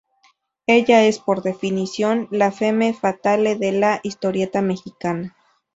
[0.65, 5.37] Ella es, por definición, la femme fatale de la historieta mexicana.